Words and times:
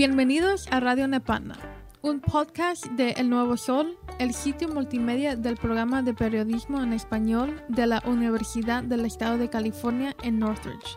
Bienvenidos 0.00 0.66
a 0.70 0.80
Radio 0.80 1.06
Nepanda, 1.08 1.58
un 2.00 2.20
podcast 2.20 2.86
de 2.86 3.10
El 3.18 3.28
Nuevo 3.28 3.58
Sol, 3.58 3.98
el 4.18 4.32
sitio 4.32 4.66
multimedia 4.68 5.36
del 5.36 5.58
programa 5.58 6.00
de 6.00 6.14
periodismo 6.14 6.82
en 6.82 6.94
español 6.94 7.62
de 7.68 7.86
la 7.86 8.02
Universidad 8.06 8.82
del 8.82 9.04
Estado 9.04 9.36
de 9.36 9.50
California 9.50 10.16
en 10.22 10.38
Northridge. 10.38 10.96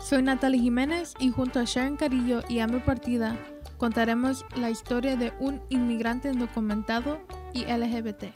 Soy 0.00 0.22
Natalie 0.22 0.60
Jiménez 0.60 1.14
y 1.18 1.30
junto 1.30 1.58
a 1.58 1.64
Sharon 1.64 1.96
Carillo 1.96 2.44
y 2.48 2.60
a 2.60 2.68
mi 2.68 2.78
partida 2.78 3.36
contaremos 3.76 4.46
la 4.54 4.70
historia 4.70 5.16
de 5.16 5.32
un 5.40 5.60
inmigrante 5.68 6.30
indocumentado 6.30 7.26
y 7.52 7.64
LGBT. 7.64 8.26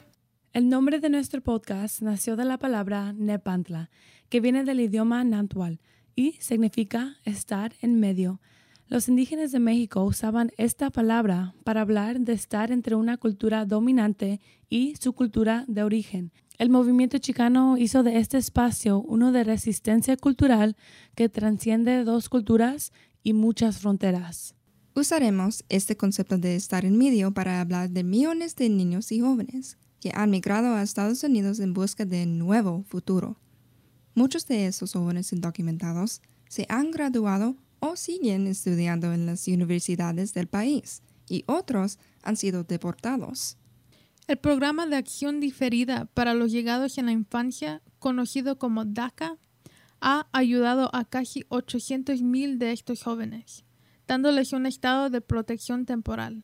El 0.51 0.67
nombre 0.67 0.99
de 0.99 1.09
nuestro 1.09 1.39
podcast 1.39 2.01
nació 2.01 2.35
de 2.35 2.43
la 2.43 2.57
palabra 2.57 3.13
Nepantla, 3.13 3.89
que 4.27 4.41
viene 4.41 4.65
del 4.65 4.81
idioma 4.81 5.23
nantual 5.23 5.79
y 6.13 6.33
significa 6.41 7.15
estar 7.23 7.71
en 7.81 8.01
medio. 8.01 8.41
Los 8.89 9.07
indígenas 9.07 9.51
de 9.51 9.59
México 9.59 10.03
usaban 10.03 10.51
esta 10.57 10.89
palabra 10.89 11.53
para 11.63 11.81
hablar 11.81 12.19
de 12.21 12.33
estar 12.33 12.71
entre 12.71 12.95
una 12.95 13.17
cultura 13.17 13.67
dominante 13.67 14.41
y 14.67 14.95
su 14.99 15.13
cultura 15.13 15.63
de 15.67 15.83
origen. 15.83 16.31
El 16.57 16.71
movimiento 16.71 17.19
chicano 17.19 17.77
hizo 17.77 18.01
de 18.01 18.17
este 18.17 18.39
espacio 18.39 18.99
uno 18.99 19.31
de 19.31 19.43
resistencia 19.43 20.17
cultural 20.17 20.75
que 21.13 21.29
transciende 21.29 22.03
dos 22.03 22.29
culturas 22.29 22.91
y 23.21 23.33
muchas 23.33 23.77
fronteras. 23.77 24.55
Usaremos 24.95 25.63
este 25.69 25.95
concepto 25.95 26.39
de 26.39 26.55
estar 26.55 26.83
en 26.83 26.97
medio 26.97 27.31
para 27.31 27.61
hablar 27.61 27.91
de 27.91 28.03
millones 28.03 28.55
de 28.55 28.69
niños 28.69 29.11
y 29.11 29.19
jóvenes 29.19 29.77
que 29.99 30.11
han 30.15 30.31
migrado 30.31 30.73
a 30.73 30.81
Estados 30.81 31.23
Unidos 31.23 31.59
en 31.59 31.75
busca 31.75 32.05
de 32.05 32.23
un 32.23 32.39
nuevo 32.39 32.83
futuro. 32.87 33.37
Muchos 34.15 34.47
de 34.47 34.65
esos 34.65 34.93
jóvenes 34.93 35.31
indocumentados 35.31 36.23
se 36.47 36.65
han 36.69 36.89
graduado 36.89 37.55
o 37.79 37.95
siguen 37.95 38.47
estudiando 38.47 39.13
en 39.13 39.25
las 39.25 39.47
universidades 39.47 40.33
del 40.33 40.47
país 40.47 41.01
y 41.27 41.43
otros 41.47 41.99
han 42.23 42.35
sido 42.35 42.63
deportados. 42.63 43.57
El 44.27 44.37
programa 44.37 44.85
de 44.85 44.95
acción 44.95 45.39
diferida 45.39 46.05
para 46.13 46.33
los 46.33 46.51
llegados 46.51 46.97
en 46.97 47.07
la 47.07 47.11
infancia, 47.11 47.81
conocido 47.97 48.59
como 48.59 48.85
DACA, 48.85 49.37
ha 50.01 50.27
ayudado 50.31 50.89
a 50.93 51.05
casi 51.05 51.41
800.000 51.49 52.57
de 52.57 52.71
estos 52.71 53.03
jóvenes, 53.03 53.65
dándoles 54.07 54.53
un 54.53 54.65
estado 54.65 55.09
de 55.09 55.21
protección 55.21 55.85
temporal. 55.85 56.43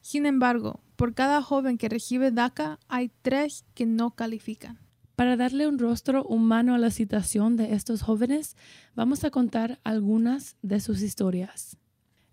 Sin 0.00 0.26
embargo, 0.26 0.80
por 0.96 1.14
cada 1.14 1.42
joven 1.42 1.76
que 1.78 1.88
recibe 1.88 2.30
DACA 2.30 2.78
hay 2.88 3.10
tres 3.22 3.64
que 3.74 3.86
no 3.86 4.12
califican. 4.12 4.87
Para 5.18 5.36
darle 5.36 5.66
un 5.66 5.80
rostro 5.80 6.22
humano 6.26 6.76
a 6.76 6.78
la 6.78 6.92
situación 6.92 7.56
de 7.56 7.74
estos 7.74 8.02
jóvenes, 8.02 8.54
vamos 8.94 9.24
a 9.24 9.32
contar 9.32 9.80
algunas 9.82 10.54
de 10.62 10.78
sus 10.78 11.02
historias. 11.02 11.76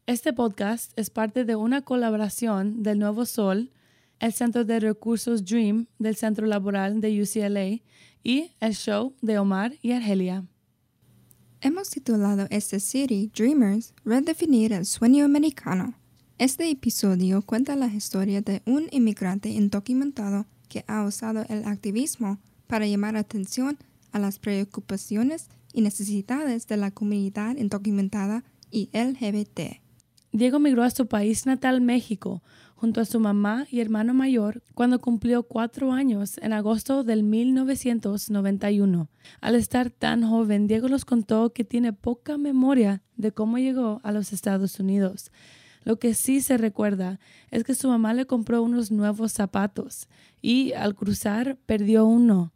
Este 0.06 0.34
podcast 0.34 0.92
es 0.96 1.10
parte 1.10 1.46
de 1.46 1.56
una 1.56 1.82
colaboración 1.82 2.84
del 2.84 3.00
Nuevo 3.00 3.26
Sol, 3.26 3.72
el 4.20 4.34
Centro 4.34 4.66
de 4.66 4.80
Recursos 4.80 5.44
Dream 5.44 5.88
del 5.98 6.16
Centro 6.16 6.46
Laboral 6.46 7.02
de 7.02 7.24
UCLA 7.24 7.82
y 8.24 8.52
el 8.60 8.76
show 8.76 9.16
de 9.20 9.40
Omar 9.40 9.74
y 9.82 9.94
Argelia. 9.94 10.46
Hemos 11.62 11.90
titulado 11.90 12.46
esta 12.52 12.80
serie 12.80 13.32
Dreamers, 13.36 13.96
redefinir 14.04 14.74
el 14.74 14.86
sueño 14.86 15.26
americano. 15.26 15.96
Este 16.38 16.70
episodio 16.70 17.42
cuenta 17.42 17.76
la 17.76 17.88
historia 17.88 18.42
de 18.42 18.62
un 18.68 18.90
inmigrante 18.92 19.50
indocumentado 19.50 20.46
que 20.70 20.86
ha 20.88 21.04
usado 21.04 21.46
el 21.50 21.66
activismo 21.66 22.38
para 22.68 22.88
llamar 22.88 23.16
atención 23.16 23.78
a 24.12 24.20
las 24.20 24.40
preocupaciones 24.40 25.50
y 25.74 25.82
necesidades 25.82 26.68
de 26.68 26.78
la 26.78 26.92
comunidad 26.92 27.58
indocumentada 27.58 28.44
y 28.72 28.90
LGBT. 28.94 29.82
Diego 30.32 30.60
migró 30.60 30.84
a 30.84 30.90
su 30.90 31.08
país 31.08 31.46
natal, 31.46 31.80
México, 31.82 32.44
junto 32.76 33.00
a 33.00 33.06
su 33.06 33.20
mamá 33.20 33.68
y 33.72 33.80
hermano 33.80 34.14
mayor 34.14 34.62
cuando 34.74 35.00
cumplió 35.00 35.44
cuatro 35.44 35.92
años 35.94 36.38
en 36.42 36.54
agosto 36.54 37.04
del 37.04 37.24
1991. 37.24 39.10
Al 39.42 39.56
estar 39.56 39.90
tan 39.90 40.28
joven, 40.28 40.68
Diego 40.68 40.90
nos 40.90 41.06
contó 41.06 41.54
que 41.54 41.64
tiene 41.64 41.94
poca 41.94 42.38
memoria 42.38 43.02
de 43.16 43.32
cómo 43.32 43.58
llegó 43.58 44.02
a 44.04 44.12
los 44.12 44.34
Estados 44.34 44.80
Unidos. 44.80 45.32
Lo 45.84 46.00
que 46.00 46.14
sí 46.14 46.42
se 46.42 46.58
recuerda 46.58 47.20
es 47.52 47.64
que 47.64 47.76
su 47.76 47.88
mamá 47.88 48.14
le 48.14 48.26
compró 48.26 48.62
unos 48.62 48.92
nuevos 48.92 49.32
zapatos 49.32 50.10
y 50.42 50.74
al 50.74 50.96
cruzar 50.96 51.58
perdió 51.66 52.06
uno. 52.06 52.52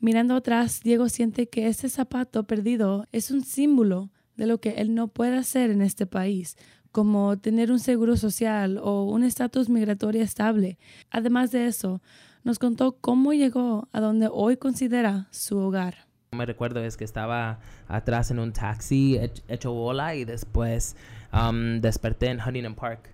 Mirando 0.00 0.34
atrás, 0.34 0.80
Diego 0.82 1.10
siente 1.10 1.50
que 1.50 1.66
ese 1.66 1.90
zapato 1.90 2.44
perdido 2.44 3.06
es 3.12 3.30
un 3.30 3.44
símbolo 3.44 4.10
de 4.34 4.46
lo 4.46 4.58
que 4.58 4.70
él 4.70 4.94
no 4.94 5.08
puede 5.08 5.36
hacer 5.36 5.70
en 5.70 5.82
este 5.82 6.06
país, 6.06 6.56
como 6.90 7.38
tener 7.38 7.70
un 7.70 7.78
seguro 7.78 8.16
social 8.16 8.80
o 8.82 9.04
un 9.04 9.24
estatus 9.24 9.68
migratorio 9.68 10.22
estable. 10.22 10.78
Además 11.10 11.50
de 11.50 11.66
eso, 11.66 12.00
nos 12.44 12.58
contó 12.58 12.96
cómo 12.98 13.34
llegó 13.34 13.90
a 13.92 14.00
donde 14.00 14.30
hoy 14.32 14.56
considera 14.56 15.28
su 15.32 15.58
hogar. 15.58 16.06
Me 16.32 16.46
recuerdo 16.46 16.82
es 16.82 16.96
que 16.96 17.04
estaba 17.04 17.60
atrás 17.86 18.30
en 18.30 18.38
un 18.38 18.54
taxi 18.54 19.18
hecho 19.48 19.72
bola 19.72 20.14
y 20.14 20.24
después 20.24 20.96
um, 21.34 21.80
desperté 21.82 22.28
en 22.28 22.40
Huntington 22.40 22.74
Park. 22.74 23.10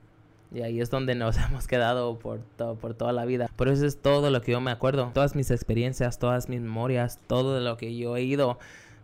Y 0.53 0.63
ahí 0.63 0.81
es 0.81 0.91
donde 0.91 1.15
nos 1.15 1.37
hemos 1.49 1.67
quedado 1.67 2.19
por, 2.19 2.41
por 2.81 2.95
toda 2.95 3.13
la 3.13 3.25
vida. 3.25 3.51
Por 3.57 3.69
eso 3.69 3.87
es 3.87 4.01
todo 4.01 4.31
lo 4.31 4.41
que 4.41 4.53
yo 4.53 4.61
me 4.61 4.71
acuerdo. 4.71 5.11
Todas 5.15 5.35
mis 5.35 5.51
experiencias, 5.51 6.19
todas 6.19 6.49
mis 6.49 6.61
memorias, 6.61 7.19
todo 7.27 7.61
lo 7.61 7.77
que 7.77 7.97
yo 7.97 8.17
he 8.17 8.23
ido 8.23 8.59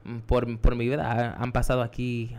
mm, 0.04 0.18
por, 0.20 0.58
por 0.58 0.76
mi 0.76 0.88
vida 0.88 1.36
han 1.38 1.52
pasado 1.52 1.82
aquí 1.82 2.34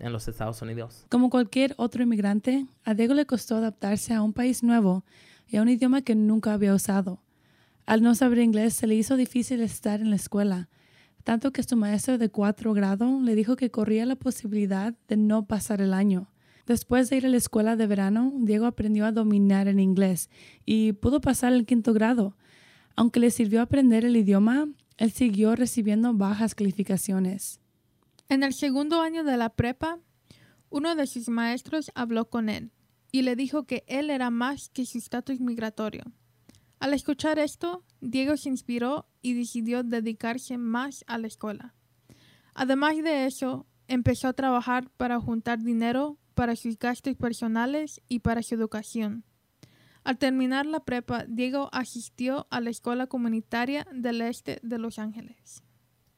en 0.00 0.12
los 0.12 0.28
Estados 0.28 0.60
Unidos. 0.62 1.04
Como 1.08 1.30
cualquier 1.30 1.74
otro 1.76 2.02
inmigrante, 2.02 2.66
a 2.84 2.94
Diego 2.94 3.14
le 3.14 3.26
costó 3.26 3.56
adaptarse 3.56 4.14
a 4.14 4.22
un 4.22 4.32
país 4.32 4.62
nuevo 4.62 5.04
y 5.48 5.56
a 5.56 5.62
un 5.62 5.68
idioma 5.68 6.02
que 6.02 6.14
nunca 6.14 6.52
había 6.52 6.74
usado. 6.74 7.20
Al 7.86 8.02
no 8.02 8.14
saber 8.14 8.38
inglés 8.38 8.74
se 8.74 8.86
le 8.86 8.94
hizo 8.94 9.16
difícil 9.16 9.62
estar 9.62 10.00
en 10.00 10.10
la 10.10 10.16
escuela 10.16 10.68
tanto 11.28 11.52
que 11.52 11.62
su 11.62 11.76
maestro 11.76 12.16
de 12.16 12.30
cuatro 12.30 12.72
grado 12.72 13.20
le 13.20 13.34
dijo 13.34 13.54
que 13.54 13.70
corría 13.70 14.06
la 14.06 14.16
posibilidad 14.16 14.94
de 15.08 15.18
no 15.18 15.44
pasar 15.44 15.82
el 15.82 15.92
año. 15.92 16.30
Después 16.68 17.08
de 17.08 17.16
ir 17.16 17.24
a 17.24 17.30
la 17.30 17.38
escuela 17.38 17.76
de 17.76 17.86
verano, 17.86 18.30
Diego 18.36 18.66
aprendió 18.66 19.06
a 19.06 19.12
dominar 19.12 19.68
el 19.68 19.80
inglés 19.80 20.28
y 20.66 20.92
pudo 20.92 21.22
pasar 21.22 21.54
el 21.54 21.64
quinto 21.64 21.94
grado. 21.94 22.36
Aunque 22.94 23.20
le 23.20 23.30
sirvió 23.30 23.62
aprender 23.62 24.04
el 24.04 24.14
idioma, 24.18 24.68
él 24.98 25.10
siguió 25.10 25.56
recibiendo 25.56 26.12
bajas 26.12 26.54
calificaciones. 26.54 27.62
En 28.28 28.42
el 28.42 28.52
segundo 28.52 29.00
año 29.00 29.24
de 29.24 29.38
la 29.38 29.48
prepa, 29.48 29.98
uno 30.68 30.94
de 30.94 31.06
sus 31.06 31.30
maestros 31.30 31.90
habló 31.94 32.28
con 32.28 32.50
él 32.50 32.70
y 33.12 33.22
le 33.22 33.34
dijo 33.34 33.64
que 33.64 33.82
él 33.86 34.10
era 34.10 34.28
más 34.28 34.68
que 34.68 34.84
su 34.84 34.98
estatus 34.98 35.40
migratorio. 35.40 36.02
Al 36.80 36.92
escuchar 36.92 37.38
esto, 37.38 37.82
Diego 38.02 38.36
se 38.36 38.50
inspiró 38.50 39.08
y 39.22 39.32
decidió 39.32 39.84
dedicarse 39.84 40.58
más 40.58 41.02
a 41.06 41.16
la 41.16 41.28
escuela. 41.28 41.74
Además 42.52 42.98
de 43.02 43.24
eso, 43.24 43.66
empezó 43.86 44.28
a 44.28 44.34
trabajar 44.34 44.90
para 44.98 45.18
juntar 45.18 45.60
dinero 45.62 46.18
para 46.38 46.54
sus 46.54 46.78
gastos 46.78 47.16
personales 47.16 48.00
y 48.06 48.20
para 48.20 48.44
su 48.44 48.54
educación. 48.54 49.24
Al 50.04 50.18
terminar 50.18 50.66
la 50.66 50.84
prepa, 50.84 51.24
Diego 51.26 51.68
asistió 51.72 52.46
a 52.50 52.60
la 52.60 52.70
escuela 52.70 53.08
comunitaria 53.08 53.88
del 53.92 54.20
este 54.20 54.60
de 54.62 54.78
Los 54.78 55.00
Ángeles. 55.00 55.64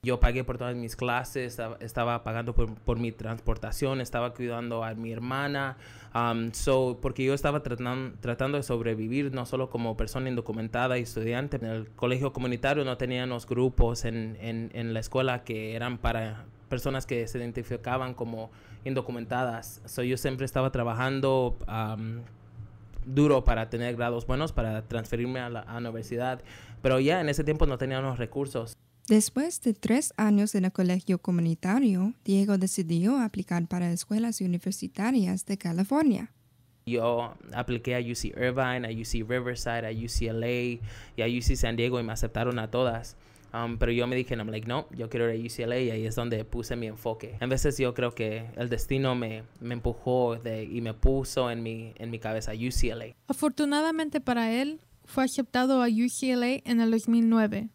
Yo 0.03 0.21
pagué 0.21 0.45
por 0.45 0.59
todas 0.59 0.77
mis 0.77 0.95
clases, 0.95 1.59
estaba 1.81 2.23
pagando 2.23 2.55
por, 2.55 2.99
mi 2.99 3.13
transportación, 3.13 4.03
estaba 4.03 4.34
cuidando 4.34 4.84
a 4.84 4.93
mi 4.95 5.11
hermana, 5.11 5.78
um, 6.15 6.53
so, 6.53 6.99
porque 7.01 7.25
yo 7.25 7.33
estaba 7.33 7.63
tratando, 7.63 8.59
de 8.59 8.63
sobrevivir 8.63 9.33
no 9.33 9.47
solo 9.47 9.71
como 9.71 9.97
persona 9.97 10.28
indocumentada 10.28 10.99
y 10.99 11.03
estudiante. 11.03 11.57
En 11.57 11.65
el 11.65 11.89
colegio 11.93 12.34
comunitario 12.34 12.84
no 12.84 12.99
teníamos 12.99 13.47
grupos 13.47 14.05
en, 14.05 14.37
en, 14.43 14.71
en 14.75 14.93
la 14.93 15.01
escuela 15.01 15.45
que 15.45 15.75
eran 15.75 15.97
para 15.97 16.45
personas 16.69 17.07
que 17.07 17.27
se 17.27 17.39
identificaban 17.39 18.13
como 18.13 18.51
indocumentadas. 18.84 19.80
So, 19.86 20.03
yo 20.03 20.16
siempre 20.16 20.47
estaba 20.47 20.71
trabajando 20.72 21.56
um, 21.68 22.21
duro 23.04 23.44
para 23.44 23.71
tener 23.71 23.97
grados 23.97 24.27
buenos, 24.27 24.53
para 24.53 24.82
transferirme 24.86 25.41
a 25.41 25.48
la, 25.48 25.60
a 25.60 25.80
la 25.80 25.91
universidad, 25.91 26.42
pero 26.82 27.00
ya 27.00 27.21
en 27.21 27.28
ese 27.28 27.44
tiempo 27.44 27.66
no 27.66 27.78
teníamos 27.78 28.18
recursos. 28.18 28.77
Después 29.09 29.60
de 29.62 29.74
tres 29.74 30.15
años 30.16 30.54
en 30.54 30.66
el 30.66 30.72
colegio 30.72 31.18
comunitario, 31.18 32.15
Diego 32.24 32.59
decidió 32.59 33.18
aplicar 33.18 33.66
para 33.66 33.91
escuelas 33.91 34.41
universitarias 34.41 35.47
de 35.47 35.59
California. 35.59 36.30
Yo 36.86 37.34
apliqué 37.53 37.97
a 37.97 37.98
UC 37.98 38.36
Irvine, 38.36 38.86
a 38.86 38.91
UC 38.91 39.28
Riverside, 39.28 39.86
a 39.86 39.91
UCLA 39.91 40.80
y 41.16 41.22
a 41.22 41.27
UC 41.27 41.56
San 41.56 41.77
Diego 41.77 42.00
y 42.00 42.04
me 42.04 42.12
aceptaron 42.12 42.59
a 42.59 42.71
todas. 42.71 43.16
Um, 43.53 43.79
pero 43.79 43.91
yo 43.93 44.07
me 44.07 44.17
dije, 44.17 44.35
I'm 44.37 44.51
no, 44.67 44.87
yo 44.91 45.09
quiero 45.09 45.33
ir 45.33 45.41
a 45.41 45.47
UCLA 45.47 45.79
y 45.81 45.91
ahí 45.91 46.07
es 46.07 46.15
donde 46.15 46.45
puse 46.45 46.77
mi 46.77 46.87
enfoque. 46.87 47.37
En 47.41 47.49
veces 47.49 47.77
yo 47.79 47.95
creo 47.95 48.15
que 48.15 48.51
el 48.57 48.69
destino 48.69 49.15
me, 49.15 49.43
me 49.61 49.75
empujó 49.75 50.37
y 50.37 50.81
me 50.81 50.95
puso 50.95 51.51
en 51.51 51.63
mi, 51.63 51.93
en 51.97 52.11
mi 52.11 52.19
cabeza 52.19 52.53
UCLA. 52.53 53.15
Afortunadamente 53.27 54.21
para 54.21 54.53
él, 54.53 54.81
fue 55.05 55.25
aceptado 55.25 55.83
a 55.83 55.89
UCLA 55.89 56.61
en 56.65 56.81
el 56.81 56.91
2009 56.91 57.71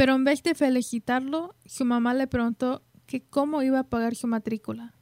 pero 0.00 0.14
en 0.14 0.24
vez 0.24 0.42
de 0.42 0.54
felicitarlo, 0.54 1.54
su 1.66 1.84
mamá 1.84 2.14
le 2.14 2.26
preguntó 2.26 2.82
que 3.04 3.20
cómo 3.20 3.62
iba 3.62 3.80
a 3.80 3.90
pagar 3.90 4.14
su 4.14 4.26
matrícula. 4.26 4.94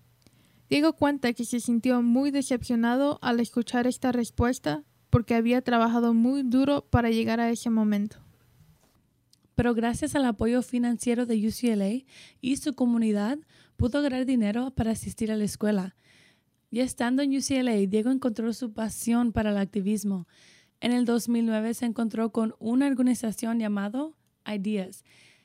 Diego 0.68 0.94
cuenta 0.94 1.32
que 1.34 1.44
se 1.44 1.60
sintió 1.60 2.02
muy 2.02 2.32
decepcionado 2.32 3.20
al 3.22 3.38
escuchar 3.38 3.86
esta 3.86 4.10
respuesta 4.10 4.82
porque 5.08 5.36
había 5.36 5.62
trabajado 5.62 6.14
muy 6.14 6.42
duro 6.42 6.84
para 6.90 7.10
llegar 7.10 7.38
a 7.38 7.48
ese 7.50 7.70
momento. 7.70 8.16
Pero 9.58 9.74
gracias 9.74 10.14
al 10.14 10.24
apoyo 10.24 10.62
financiero 10.62 11.26
de 11.26 11.34
UCLA 11.48 12.04
y 12.40 12.56
su 12.58 12.76
comunidad, 12.76 13.38
pudo 13.76 14.00
ganar 14.02 14.24
dinero 14.24 14.70
para 14.70 14.92
asistir 14.92 15.32
a 15.32 15.36
la 15.36 15.42
escuela. 15.42 15.96
Y 16.70 16.78
estando 16.78 17.22
en 17.22 17.36
UCLA, 17.36 17.72
Diego 17.88 18.12
encontró 18.12 18.52
su 18.52 18.72
pasión 18.72 19.32
para 19.32 19.50
el 19.50 19.56
activismo. 19.56 20.28
En 20.78 20.92
el 20.92 21.04
2009 21.04 21.74
se 21.74 21.86
encontró 21.86 22.30
con 22.30 22.54
una 22.60 22.86
organización 22.86 23.58
llamada 23.58 24.10
Ideas, 24.46 25.02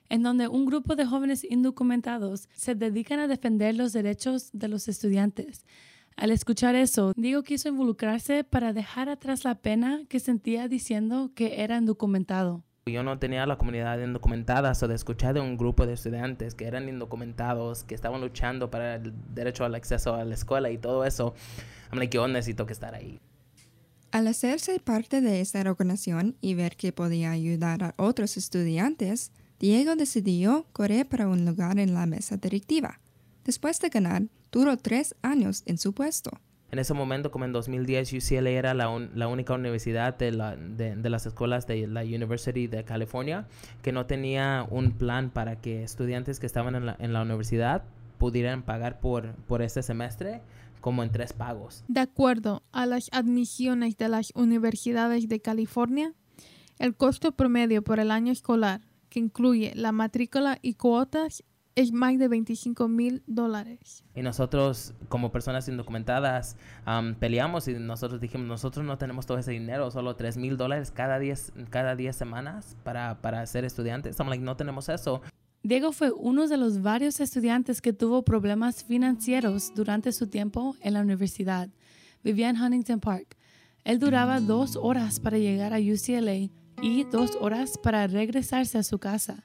en 0.09 0.21
donde 0.21 0.47
un 0.47 0.67
grupo 0.67 0.95
de 0.95 1.07
jóvenes 1.07 1.43
indocumentados 1.43 2.49
se 2.53 2.75
dedican 2.75 3.19
a 3.19 3.27
defender 3.27 3.73
los 3.73 3.93
derechos 3.93 4.51
de 4.53 4.67
los 4.67 4.87
estudiantes. 4.87 5.65
Al 6.17 6.29
escuchar 6.29 6.75
eso, 6.75 7.13
Diego 7.17 7.41
quiso 7.41 7.67
involucrarse 7.67 8.43
para 8.43 8.73
dejar 8.73 9.09
atrás 9.09 9.43
la 9.43 9.55
pena 9.55 10.03
que 10.07 10.19
sentía 10.19 10.67
diciendo 10.67 11.31
que 11.33 11.63
era 11.63 11.77
indocumentado. 11.77 12.63
Yo 12.85 13.01
no 13.01 13.17
tenía 13.17 13.45
la 13.45 13.57
comunidad 13.57 13.97
indocumentada, 13.99 14.73
o 14.73 14.87
de 14.89 14.95
escuchar 14.95 15.33
de 15.33 15.39
un 15.39 15.55
grupo 15.55 15.85
de 15.85 15.93
estudiantes 15.93 16.53
que 16.53 16.65
eran 16.65 16.89
indocumentados, 16.89 17.85
que 17.85 17.95
estaban 17.95 18.19
luchando 18.19 18.69
para 18.69 18.95
el 18.95 19.13
derecho 19.33 19.63
al 19.63 19.73
acceso 19.75 20.15
a 20.15 20.25
la 20.25 20.33
escuela 20.33 20.69
y 20.69 20.77
todo 20.77 21.05
eso. 21.05 21.33
I'm 21.91 21.99
like, 21.99 22.13
yo 22.13 22.27
necesito 22.27 22.65
que 22.65 22.73
estar 22.73 22.93
ahí. 22.93 23.21
Al 24.11 24.27
hacerse 24.27 24.77
parte 24.81 25.21
de 25.21 25.39
esta 25.39 25.61
organización 25.61 26.35
y 26.41 26.55
ver 26.55 26.75
que 26.75 26.91
podía 26.91 27.31
ayudar 27.31 27.83
a 27.83 27.93
otros 27.95 28.35
estudiantes, 28.35 29.31
Diego 29.59 29.95
decidió 29.95 30.67
correr 30.73 31.07
para 31.07 31.29
un 31.29 31.45
lugar 31.45 31.79
en 31.79 31.93
la 31.93 32.05
mesa 32.05 32.35
directiva. 32.35 32.99
Después 33.45 33.79
de 33.79 33.87
ganar, 33.87 34.23
duró 34.51 34.75
tres 34.75 35.15
años 35.21 35.63
en 35.65 35.77
su 35.77 35.93
puesto. 35.93 36.31
En 36.73 36.79
ese 36.79 36.95
momento, 36.95 37.29
como 37.29 37.45
en 37.45 37.51
2010, 37.51 38.13
UCLA 38.13 38.49
era 38.49 38.73
la, 38.73 38.89
única 38.89 39.53
universidad 39.53 40.17
de, 40.17 40.31
las 40.31 41.25
escuelas 41.27 41.67
de 41.67 41.85
la 41.85 42.01
University 42.01 42.65
de 42.65 42.83
California 42.83 43.45
que 43.83 43.91
no 43.91 44.07
tenía 44.07 44.65
un 44.67 44.93
plan 44.93 45.29
para 45.29 45.61
que 45.61 45.83
estudiantes 45.83 46.39
que 46.39 46.47
estaban 46.47 46.73
en 46.73 47.13
la, 47.13 47.21
universidad 47.21 47.83
pudieran 48.17 48.63
pagar 48.63 48.99
por, 48.99 49.35
por 49.45 49.61
este 49.61 49.83
semestre 49.83 50.41
como 50.81 51.03
en 51.03 51.11
tres 51.11 51.31
pagos. 51.31 51.83
De 51.87 51.99
acuerdo 51.99 52.63
a 52.71 52.87
las 52.87 53.07
admisiones 53.13 53.95
de 53.97 54.09
las 54.09 54.31
universidades 54.33 55.27
de 55.27 55.41
California, 55.41 56.15
el 56.79 56.95
costo 56.95 57.33
promedio 57.33 57.83
por 57.83 57.99
el 57.99 58.09
año 58.09 58.31
escolar 58.31 58.81
que 59.09 59.19
incluye 59.19 59.73
la 59.75 59.91
matrícula 59.91 60.57
y 60.63 60.73
cuotas, 60.73 61.43
es 61.75 61.91
más 61.91 62.17
de 62.19 62.27
25 62.27 62.87
mil 62.87 63.23
dólares. 63.25 64.03
Y 64.15 64.21
nosotros, 64.21 64.93
como 65.09 65.31
personas 65.31 65.67
indocumentadas, 65.67 66.57
peleamos 67.19 67.67
y 67.67 67.73
nosotros 67.73 68.21
dijimos, 68.21 68.47
nosotros 68.47 68.85
no 68.85 68.97
tenemos 68.97 69.25
todo 69.25 69.37
ese 69.37 69.51
dinero, 69.51 69.89
solo 69.91 70.15
3 70.15 70.37
mil 70.37 70.57
dólares 70.57 70.91
cada 70.91 71.19
10 71.19 71.53
cada 71.69 71.95
diez 71.95 72.15
semanas 72.15 72.77
para, 72.83 73.21
para 73.21 73.45
ser 73.45 73.65
estudiantes. 73.65 74.11
Estamos 74.11 74.31
like, 74.31 74.43
no 74.43 74.55
tenemos 74.55 74.89
eso. 74.89 75.21
Diego 75.63 75.93
fue 75.93 76.11
uno 76.11 76.47
de 76.47 76.57
los 76.57 76.81
varios 76.81 77.19
estudiantes 77.19 77.81
que 77.81 77.93
tuvo 77.93 78.23
problemas 78.23 78.83
financieros 78.83 79.73
durante 79.73 80.11
su 80.11 80.27
tiempo 80.27 80.75
en 80.81 80.93
la 80.93 81.01
universidad. 81.01 81.69
Vivía 82.23 82.49
en 82.49 82.61
Huntington 82.61 82.99
Park. 82.99 83.37
Él 83.85 83.99
duraba 83.99 84.39
dos 84.39 84.75
horas 84.75 85.19
para 85.19 85.37
llegar 85.37 85.73
a 85.73 85.77
UCLA 85.77 86.49
y 86.81 87.03
dos 87.11 87.37
horas 87.39 87.77
para 87.77 88.07
regresarse 88.07 88.77
a 88.77 88.83
su 88.83 88.97
casa. 88.99 89.43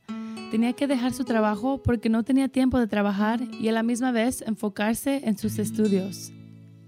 Tenía 0.51 0.73
que 0.73 0.87
dejar 0.87 1.13
su 1.13 1.25
trabajo 1.25 1.83
porque 1.83 2.09
no 2.09 2.23
tenía 2.25 2.49
tiempo 2.49 2.79
de 2.79 2.87
trabajar 2.87 3.41
y 3.61 3.69
a 3.69 3.73
la 3.73 3.83
misma 3.83 4.13
vez 4.13 4.41
enfocarse 4.41 5.21
en 5.25 5.37
sus 5.37 5.59
estudios. 5.59 6.33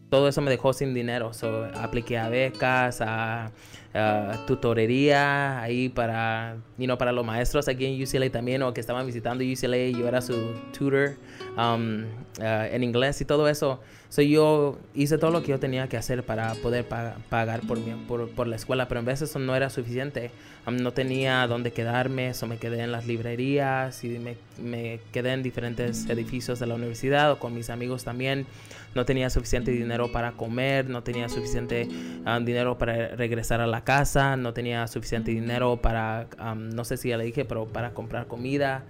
Todo 0.09 0.29
eso 0.29 0.41
me 0.41 0.51
dejó 0.51 0.73
sin 0.73 0.95
dinero. 0.95 1.35
So, 1.35 1.67
apliqué 1.75 2.17
a 2.17 2.31
becas, 2.31 3.03
a, 3.03 3.53
tutorería, 4.47 5.61
ahí 5.61 5.89
para, 5.89 6.57
you 6.79 6.97
para 6.97 7.13
los 7.13 7.27
maestros 7.27 7.67
aquí 7.69 7.87
en 7.87 8.03
UCLA 8.03 8.31
también, 8.31 8.63
o 8.63 8.73
que 8.73 8.81
estaban 8.81 9.07
visitando 9.07 9.45
UCLA, 9.45 9.91
yo 9.99 10.07
era 10.07 10.21
su 10.21 10.35
tutor 10.77 11.17
um, 11.57 12.05
uh, 12.39 12.65
en 12.71 12.85
inglés 12.85 13.21
y 13.21 13.25
todo 13.25 13.49
eso. 13.49 13.81
So, 14.11 14.23
yo 14.23 14.77
hice 14.93 15.19
todo 15.19 15.31
lo 15.31 15.41
que 15.43 15.51
yo 15.51 15.61
tenía 15.61 15.89
que 15.89 15.97
hacer 15.97 16.25
para 16.25 16.55
poder 16.55 16.85
pagar 16.85 17.61
por, 17.61 17.79
mi, 17.79 17.93
por, 18.07 18.49
la 18.49 18.57
escuela, 18.57 18.89
pero 18.89 18.99
en 18.99 19.07
veces 19.07 19.31
eso 19.31 19.39
no 19.39 19.55
era 19.55 19.71
suficiente. 19.71 20.33
Um, 20.67 20.77
no 20.79 20.93
tenía 20.93 21.47
dónde 21.47 21.73
quedarme, 21.73 22.31
eso 22.31 22.49
me 22.49 22.59
quedé 22.59 22.83
en 22.83 22.91
las 22.91 23.07
librerías 23.07 24.03
y 24.03 24.19
me, 24.19 24.37
me, 24.59 24.99
quedé 25.13 25.33
en 25.33 25.45
diferentes 25.45 26.09
edificios 26.11 26.59
de 26.59 26.67
la 26.67 26.75
universidad 26.75 27.31
o 27.31 27.39
con 27.39 27.55
mis 27.55 27.71
amigos 27.71 28.03
también. 28.03 28.47
No 28.97 29.05
tenía 29.05 29.31
suficiente 29.31 29.71
dinero 29.71 30.11
para 30.11 30.33
comer, 30.33 30.91
no 30.91 31.05
tenía 31.05 31.29
suficiente 31.29 31.89
um, 32.27 32.45
dinero 32.45 32.79
para 32.79 33.15
regresar 33.15 33.61
a 33.61 33.69
la 33.69 33.80
casa, 33.85 34.37
no 34.37 34.53
tenía 34.53 34.87
suficiente 34.87 35.31
dinero 35.31 35.81
para, 35.81 36.29
um, 36.41 36.69
no 36.71 36.85
sé 36.85 36.97
si 36.97 37.09
ya 37.11 37.17
le 37.17 37.25
dije, 37.25 37.45
pero 37.45 37.67
para 37.67 37.93
comprar 37.93 38.27
comida, 38.27 38.85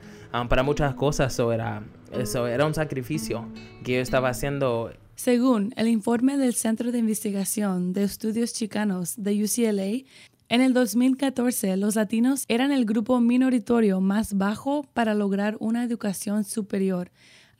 para 0.48 0.62
muchas 0.62 0.94
cosas. 0.94 1.32
Eso 1.32 1.52
era, 1.52 1.82
eso 2.12 2.46
era 2.46 2.66
un 2.66 2.75
sacrificio 2.75 3.48
que 3.84 3.94
yo 3.94 4.00
estaba 4.00 4.28
haciendo 4.28 4.92
según 5.16 5.75
el 5.76 5.87
informe 5.87 6.38
del 6.38 6.54
Centro 6.54 6.92
de 6.92 6.98
Investigación 6.98 7.92
de 7.92 8.04
Estudios 8.04 8.54
Chicanos 8.54 9.16
de 9.19 9.44
UCLA, 9.44 10.06
en 10.48 10.62
el 10.62 10.72
2014 10.72 11.76
los 11.76 11.94
latinos 11.94 12.44
eran 12.48 12.72
el 12.72 12.86
grupo 12.86 13.20
minoritario 13.20 14.00
más 14.00 14.38
bajo 14.38 14.84
para 14.94 15.14
lograr 15.14 15.56
una 15.60 15.84
educación 15.84 16.43
superior 16.43 17.10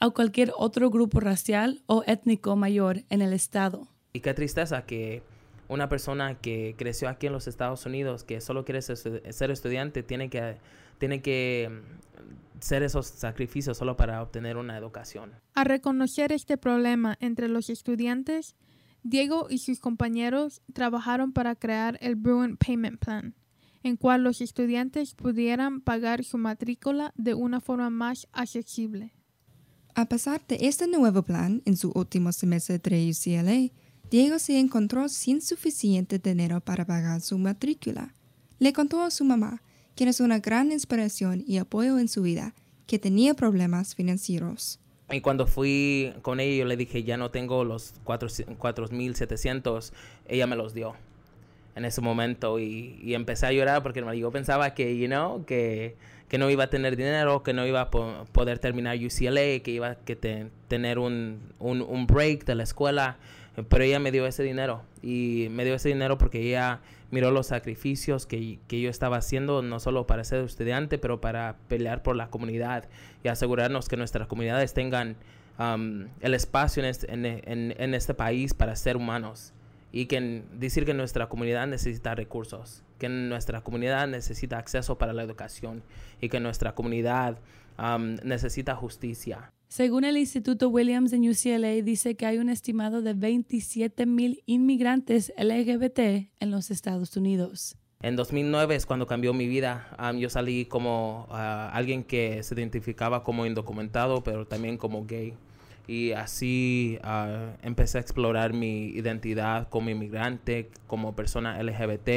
a 0.01 0.09
cualquier 0.09 0.53
otro 0.57 0.91
grupo 0.91 1.21
racial 1.21 1.83
o 1.85 2.03
étnico 2.07 2.57
mayor 2.57 3.05
en 3.11 3.21
el 3.23 3.33
estado. 3.33 3.87
Y 4.13 4.21
qué 4.21 4.35
tristeza 4.35 4.87
que 4.87 5.23
una 5.71 5.89
persona 5.89 6.35
que 6.35 6.75
creció 6.77 7.09
aquí 7.09 7.29
en 7.29 7.33
los 7.33 7.47
Estados 7.47 7.87
Unidos, 7.87 8.25
que 8.25 8.41
solo 8.41 8.65
quiere 8.65 8.83
ser, 8.83 9.51
estudiante, 9.51 10.03
tiene 10.03 10.29
que, 10.29 10.57
tiene 10.99 11.23
que 11.23 11.71
hacer 12.59 12.83
esos 12.83 13.07
sacrificios 13.07 13.79
solo 13.79 13.97
para 13.97 14.21
obtener 14.21 14.57
una 14.57 14.77
educación. 14.77 15.33
A 15.55 15.63
reconocer 15.63 16.33
este 16.33 16.59
problema 16.59 17.17
entre 17.21 17.49
los 17.49 17.71
estudiantes, 17.71 18.57
Diego 19.05 19.47
y 19.49 19.59
sus 19.59 19.79
compañeros 19.79 20.61
trabajaron 20.73 21.33
para 21.33 21.55
crear 21.55 21.99
el 22.03 22.17
Bruin 22.17 22.57
Payment 22.57 22.99
Plan, 22.99 23.37
en 23.85 23.97
cual 23.97 24.25
los 24.25 24.41
estudiantes 24.41 25.15
pudieran 25.15 25.81
pagar 25.81 26.25
su 26.25 26.37
matrícula 26.37 27.13
de 27.17 27.35
una 27.35 27.61
forma 27.61 27.91
más 27.91 28.27
accesible. 28.33 29.15
A 29.95 30.09
pesar 30.09 30.45
de 30.49 30.59
este 30.63 30.89
nuevo 30.89 31.23
plan, 31.23 31.63
en 31.65 31.77
su 31.77 31.93
último 31.95 32.33
semestre 32.33 32.81
de 32.81 33.11
UCLA, 33.11 33.73
Diego 34.11 34.39
se 34.41 34.59
encontró 34.59 35.09
sin 35.09 35.41
suficiente 35.41 36.19
dinero 36.19 36.61
para 36.61 36.85
pagar 36.85 37.21
su 37.21 37.39
matrícula. 37.39 38.13
Le 38.59 38.73
contó 38.73 39.03
a 39.03 39.11
su 39.13 39.25
mamá 39.25 39.63
quien 39.95 40.09
es 40.09 40.19
una 40.19 40.41
gran 40.41 40.73
inspiración 40.73 41.45
y 41.47 41.59
apoyo 41.59 41.97
en 41.99 42.09
su 42.09 42.23
vida, 42.23 42.55
que 42.89 42.99
tenía 42.99 43.35
problemas 43.35 43.95
financieros. 43.95 44.81
Y 45.13 45.21
cuando 45.21 45.47
fui 45.47 46.13
con 46.23 46.41
ella, 46.41 46.57
yo 46.57 46.65
le 46.65 46.77
dije, 46.77 47.05
ya 47.05 47.17
no 47.17 47.31
tengo 47.31 47.63
los 47.65 47.95
4.700, 48.05 49.93
ella 50.27 50.47
me 50.49 50.57
los 50.57 50.75
dio 50.75 50.95
en 51.77 51.85
ese 51.85 52.01
momento 52.01 52.59
y, 52.59 53.15
empecé 53.15 53.47
a 53.47 53.53
llorar 53.53 53.81
porque 53.83 54.05
yo 54.17 54.33
pensaba 54.33 54.75
que, 54.75 54.99
you 54.99 55.09
que, 55.47 55.95
no 56.37 56.51
iba 56.51 56.65
a 56.65 56.71
tener 56.71 56.97
dinero, 56.97 57.45
que 57.45 57.53
no 57.53 57.65
iba 57.65 57.83
a 57.83 57.91
poder 57.91 58.59
terminar 58.59 58.97
UCLA, 58.97 59.61
que 59.63 59.71
iba 59.71 59.91
a 59.91 59.99
tener 60.67 60.99
un 60.99 62.07
break 62.09 62.45
de 62.45 62.57
la 62.57 62.65
escuela, 62.65 63.19
pero 63.69 63.85
ella 63.85 63.99
me 63.99 64.13
dio 64.13 64.27
ese 64.27 64.43
dinero 64.43 64.83
y 65.03 65.49
me 65.51 65.65
dio 65.65 65.75
ese 65.75 65.89
dinero 65.89 66.19
porque 66.19 66.41
ella 66.41 66.81
miró 67.11 67.31
los 67.31 67.49
sacrificios 67.49 68.27
que, 68.27 68.59
que, 68.69 68.81
yo 68.81 68.91
estaba 68.91 69.17
haciendo, 69.17 69.63
no 69.63 69.81
solo 69.81 70.07
para 70.07 70.25
ser 70.25 70.45
estudiante, 70.45 70.99
pero 70.99 71.21
para 71.21 71.57
pelear 71.69 72.03
por 72.03 72.17
la 72.17 72.29
comunidad 72.31 72.89
y 73.25 73.29
asegurarnos 73.29 73.89
que 73.89 73.97
nuestras 73.97 74.29
comunidades 74.29 74.75
tengan 74.75 75.17
um, 75.59 76.09
el 76.21 76.35
espacio 76.35 76.83
en 76.83 76.89
este, 76.89 77.13
en, 77.13 77.95
este, 77.95 78.15
país 78.15 78.55
para 78.55 78.77
ser 78.77 78.97
humanos. 78.97 79.53
Y 79.93 80.07
que 80.07 80.45
decir 80.53 80.85
que 80.85 80.95
nuestra 80.95 81.29
comunidad 81.29 81.67
necesita 81.67 82.15
recursos, 82.15 82.85
que 83.01 83.09
nuestra 83.09 83.63
comunidad 83.63 84.07
necesita 84.07 84.57
acceso 84.57 84.99
para 84.99 85.13
la 85.13 85.25
educación 85.25 85.83
y 86.21 86.29
que 86.29 86.39
nuestra 86.39 86.77
comunidad 86.77 87.39
um, 87.77 88.15
necesita 88.23 88.77
justicia. 88.77 89.51
Según 89.71 90.03
el 90.03 90.17
Instituto 90.17 90.69
Williams 90.69 91.13
en 91.13 91.31
UCLA, 91.31 91.81
dice 91.85 92.17
que 92.17 92.27
hay 92.27 92.39
un 92.39 92.49
estimado 92.49 93.03
de 93.03 93.15
27 93.15 94.05
mil 94.05 94.43
inmigrantes 94.45 95.33
LGBT 95.39 96.01
en 96.41 96.51
los 96.51 96.73
Estados 96.73 97.17
Unidos. 97.17 97.77
En 98.03 98.17
2009 98.17 98.75
es 98.75 98.85
cuando 98.85 99.07
cambió 99.07 99.33
mi 99.33 99.47
vida. 99.47 99.97
yo 100.19 100.29
salí 100.29 100.65
como 100.65 101.29
ah, 101.31 101.71
alguien 101.73 102.03
que 102.03 102.43
se 102.43 102.57
identificaba 102.57 103.23
como 103.23 103.47
indocumentado, 103.47 104.25
pero 104.25 104.45
también 104.45 104.77
como 104.77 105.07
gay. 105.07 105.35
Y 105.87 106.13
así 106.13 106.99
ah, 107.05 107.53
empecé 107.63 107.99
a 107.99 108.01
explorar 108.01 108.53
mi 108.53 108.87
identidad 108.87 109.69
como 109.69 109.89
inmigrante, 109.89 110.69
como 110.89 111.15
persona 111.15 111.63
LGBT 111.63 112.11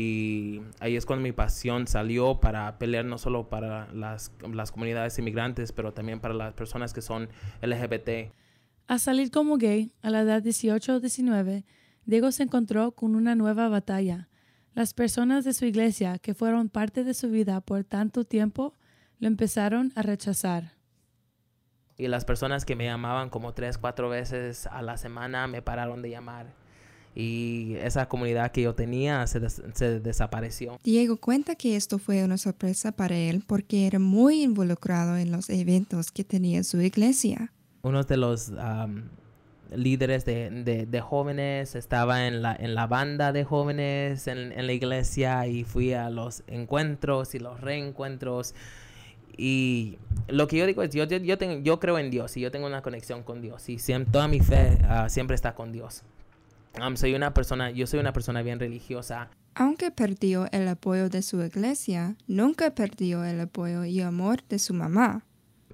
y 0.00 0.62
ahí 0.78 0.94
es 0.94 1.06
cuando 1.06 1.24
mi 1.24 1.32
pasión 1.32 1.88
salió 1.88 2.38
para 2.38 2.78
pelear 2.78 3.04
no 3.04 3.18
solo 3.18 3.48
para 3.48 3.92
las, 3.92 4.30
las 4.48 4.70
comunidades 4.70 5.18
inmigrantes, 5.18 5.72
pero 5.72 5.92
también 5.92 6.20
para 6.20 6.34
las 6.34 6.54
personas 6.54 6.92
que 6.92 7.02
son 7.02 7.28
LGBT. 7.62 8.32
Al 8.86 9.00
salir 9.00 9.32
como 9.32 9.56
gay, 9.56 9.90
a 10.00 10.10
la 10.10 10.20
edad 10.20 10.40
18 10.40 10.94
o 10.94 11.00
19, 11.00 11.64
Diego 12.04 12.30
se 12.30 12.44
encontró 12.44 12.92
con 12.92 13.16
una 13.16 13.34
nueva 13.34 13.68
batalla. 13.68 14.28
Las 14.72 14.94
personas 14.94 15.44
de 15.44 15.52
su 15.52 15.64
iglesia, 15.64 16.20
que 16.20 16.32
fueron 16.32 16.68
parte 16.68 17.02
de 17.02 17.12
su 17.12 17.28
vida 17.28 17.60
por 17.60 17.82
tanto 17.82 18.22
tiempo, 18.22 18.74
lo 19.18 19.26
empezaron 19.26 19.92
a 19.96 20.02
rechazar. 20.02 20.74
Y 21.96 22.06
las 22.06 22.24
personas 22.24 22.64
que 22.64 22.76
me 22.76 22.84
llamaban 22.84 23.30
como 23.30 23.52
tres, 23.52 23.78
cuatro 23.78 24.08
veces 24.08 24.68
a 24.68 24.80
la 24.80 24.96
semana 24.96 25.48
me 25.48 25.60
pararon 25.60 26.02
de 26.02 26.10
llamar. 26.10 26.54
Y 27.20 27.74
esa 27.82 28.08
comunidad 28.08 28.52
que 28.52 28.62
yo 28.62 28.74
tenía 28.76 29.26
se, 29.26 29.40
des- 29.40 29.60
se 29.74 29.98
desapareció. 29.98 30.78
Diego 30.84 31.16
cuenta 31.16 31.56
que 31.56 31.74
esto 31.74 31.98
fue 31.98 32.22
una 32.22 32.38
sorpresa 32.38 32.92
para 32.92 33.16
él 33.16 33.42
porque 33.44 33.88
era 33.88 33.98
muy 33.98 34.44
involucrado 34.44 35.16
en 35.16 35.32
los 35.32 35.50
eventos 35.50 36.12
que 36.12 36.22
tenía 36.22 36.62
su 36.62 36.80
iglesia. 36.80 37.52
Uno 37.82 38.04
de 38.04 38.16
los 38.16 38.52
líderes 39.74 40.24
de, 40.24 40.48
de- 40.50 40.86
de 40.86 41.00
jóvenes 41.00 41.74
estaba 41.74 42.28
en 42.28 42.40
la, 42.40 42.54
en 42.54 42.74
la 42.76 42.86
banda 42.86 43.32
de 43.32 43.42
jóvenes 43.44 44.28
en, 44.28 44.52
en 44.52 44.66
la 44.68 44.72
iglesia 44.72 45.46
y 45.48 45.64
fui 45.64 45.92
a 45.94 46.10
los 46.10 46.44
encuentros 46.46 47.34
y 47.34 47.40
los 47.40 47.60
reencuentros. 47.60 48.54
Y 49.36 49.98
lo 50.28 50.46
que 50.48 50.56
yo 50.58 50.66
digo 50.66 50.82
es, 50.84 50.90
yo, 50.94 51.04
yo, 51.04 51.18
yo, 51.18 51.36
tengo, 51.36 51.62
yo 51.62 51.78
creo 51.80 51.98
en 51.98 52.10
Dios 52.10 52.36
y 52.36 52.40
yo 52.40 52.50
tengo 52.50 52.66
una 52.66 52.80
conexión 52.82 53.22
con 53.24 53.42
Dios 53.42 53.68
y 53.68 53.74
siem- 53.76 54.06
toda 54.10 54.26
mi 54.28 54.40
fe 54.40 54.78
ah, 54.88 55.08
siempre 55.08 55.34
está 55.34 55.54
con 55.54 55.72
Dios. 55.72 56.02
Soy 56.94 57.14
una 57.14 57.34
persona, 57.34 57.70
yo 57.70 57.86
soy 57.86 58.00
una 58.00 58.12
persona 58.12 58.42
bien 58.42 58.58
religiosa. 58.60 59.28
Aunque 59.54 59.90
perdió 59.90 60.46
el 60.52 60.68
apoyo 60.68 61.08
de 61.08 61.22
su 61.22 61.42
iglesia, 61.42 62.14
nunca 62.28 62.70
perdió 62.74 63.24
el 63.24 63.40
apoyo 63.40 63.84
y 63.84 64.00
amor 64.00 64.42
de 64.48 64.58
su 64.58 64.74
mamá. 64.74 65.24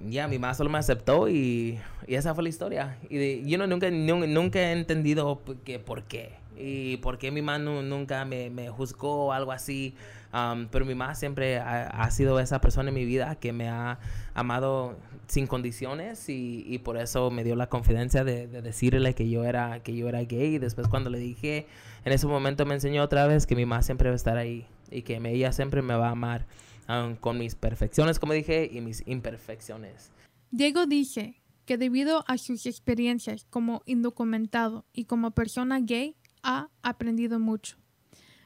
Ya, 0.08 0.26
mi 0.26 0.38
mamá 0.38 0.54
solo 0.54 0.70
me 0.70 0.78
aceptó 0.78 1.28
y, 1.28 1.78
y 2.08 2.14
esa 2.14 2.34
fue 2.34 2.42
la 2.44 2.48
historia. 2.48 2.98
Y 3.10 3.16
de- 3.18 3.42
yo 3.44 3.58
no, 3.58 3.66
nunca, 3.66 3.88
nun- 3.90 4.26
nunca 4.32 4.58
he 4.58 4.72
entendido 4.72 5.42
que 5.64 5.78
por 5.78 6.04
qué. 6.04 6.32
Y 6.58 6.96
por 6.98 7.18
qué 7.18 7.30
mi 7.30 7.42
mamá 7.42 7.58
nu- 7.58 7.82
nunca 7.82 8.24
me, 8.24 8.50
me 8.50 8.68
juzgó 8.70 9.26
o 9.26 9.32
algo 9.32 9.52
así. 9.52 9.94
Am, 10.32 10.68
pero 10.70 10.84
mi 10.84 10.94
mamá 10.94 11.14
siempre 11.14 11.58
ha, 11.58 11.86
ha 11.86 12.10
sido 12.10 12.40
esa 12.40 12.60
persona 12.60 12.88
en 12.88 12.94
mi 12.96 13.04
vida 13.04 13.36
que 13.36 13.52
me 13.52 13.68
ha 13.68 13.98
amado 14.34 14.96
sin 15.28 15.46
condiciones 15.46 16.28
y, 16.28 16.64
y 16.66 16.78
por 16.78 16.96
eso 16.96 17.30
me 17.30 17.44
dio 17.44 17.54
la 17.56 17.68
confidencia 17.68 18.24
de, 18.24 18.46
de 18.48 18.60
decirle 18.60 19.14
que 19.14 19.30
yo 19.30 19.44
era 19.44 19.80
que 19.82 19.96
yo 19.96 20.08
era 20.08 20.22
gay 20.24 20.56
y 20.56 20.58
después 20.58 20.88
cuando 20.88 21.08
le 21.08 21.18
dije 21.18 21.66
en 22.04 22.12
ese 22.12 22.26
momento 22.26 22.66
me 22.66 22.74
enseñó 22.74 23.02
otra 23.04 23.26
vez 23.26 23.46
que 23.46 23.54
mi 23.56 23.64
mamá 23.64 23.82
siempre 23.82 24.10
va 24.10 24.14
a 24.14 24.16
estar 24.16 24.36
ahí 24.36 24.66
y 24.90 25.02
que 25.02 25.16
ella 25.16 25.52
siempre 25.52 25.80
me 25.82 25.94
va 25.94 26.08
a 26.08 26.10
amar 26.10 26.46
um, 26.88 27.14
con 27.14 27.38
mis 27.38 27.54
perfecciones 27.54 28.18
como 28.18 28.32
dije 28.34 28.68
y 28.70 28.80
mis 28.82 29.02
imperfecciones 29.06 30.10
Diego 30.50 30.86
dice 30.86 31.40
que 31.64 31.78
debido 31.78 32.24
a 32.26 32.36
sus 32.38 32.66
experiencias 32.66 33.46
como 33.48 33.82
indocumentado 33.86 34.84
y 34.92 35.06
como 35.06 35.30
persona 35.30 35.80
gay, 35.80 36.16
ha 36.44 36.70
aprendido 36.82 37.40
mucho. 37.40 37.76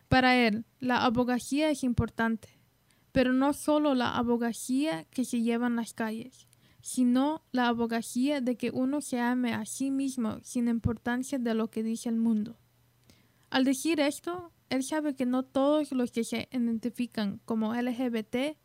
Para 0.08 0.36
él, 0.36 0.64
la 0.80 1.04
abogacía 1.04 1.70
es 1.70 1.84
importante, 1.84 2.48
pero 3.12 3.34
no 3.34 3.52
solo 3.52 3.94
la 3.94 4.16
abogacía 4.16 5.04
que 5.10 5.26
se 5.26 5.42
lleva 5.42 5.66
en 5.66 5.76
las 5.76 5.92
calles, 5.92 6.48
sino 6.80 7.42
la 7.52 7.68
abogacía 7.68 8.40
de 8.40 8.56
que 8.56 8.70
uno 8.70 9.02
se 9.02 9.20
ame 9.20 9.52
a 9.52 9.66
sí 9.66 9.90
mismo 9.90 10.38
sin 10.42 10.68
importancia 10.68 11.38
de 11.38 11.52
lo 11.54 11.68
que 11.68 11.82
dice 11.82 12.08
el 12.08 12.16
mundo. 12.16 12.56
Al 13.50 13.64
decir 13.64 14.00
esto, 14.00 14.52
él 14.70 14.82
sabe 14.82 15.14
que 15.14 15.26
no 15.26 15.42
todos 15.44 15.92
los 15.92 16.12
que 16.12 16.24
se 16.24 16.48
identifican 16.52 17.40
como 17.44 17.74
LGBT 17.74 18.56